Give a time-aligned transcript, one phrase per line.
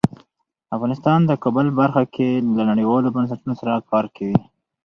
[0.75, 4.37] افغانستان د کابل په برخه کې له نړیوالو بنسټونو سره کار کوي.